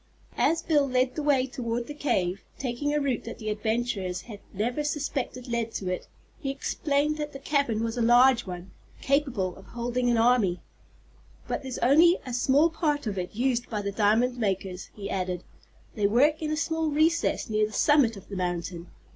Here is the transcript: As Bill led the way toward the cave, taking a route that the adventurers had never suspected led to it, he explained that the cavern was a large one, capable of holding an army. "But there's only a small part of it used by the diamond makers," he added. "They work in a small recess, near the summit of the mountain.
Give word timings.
As 0.39 0.63
Bill 0.63 0.89
led 0.89 1.13
the 1.13 1.21
way 1.21 1.45
toward 1.45 1.85
the 1.85 1.93
cave, 1.93 2.41
taking 2.57 2.91
a 2.91 2.99
route 2.99 3.23
that 3.25 3.37
the 3.37 3.49
adventurers 3.51 4.21
had 4.21 4.39
never 4.51 4.83
suspected 4.83 5.47
led 5.47 5.73
to 5.73 5.89
it, 5.91 6.07
he 6.39 6.49
explained 6.49 7.17
that 7.17 7.33
the 7.33 7.37
cavern 7.37 7.83
was 7.83 7.99
a 7.99 8.01
large 8.01 8.47
one, 8.47 8.71
capable 9.01 9.55
of 9.55 9.65
holding 9.67 10.09
an 10.09 10.17
army. 10.17 10.59
"But 11.47 11.61
there's 11.61 11.77
only 11.83 12.17
a 12.25 12.33
small 12.33 12.71
part 12.71 13.05
of 13.05 13.19
it 13.19 13.35
used 13.35 13.69
by 13.69 13.83
the 13.83 13.91
diamond 13.91 14.39
makers," 14.39 14.89
he 14.95 15.07
added. 15.07 15.43
"They 15.93 16.07
work 16.07 16.41
in 16.41 16.49
a 16.49 16.57
small 16.57 16.89
recess, 16.89 17.47
near 17.47 17.67
the 17.67 17.71
summit 17.71 18.17
of 18.17 18.27
the 18.27 18.35
mountain. 18.35 18.87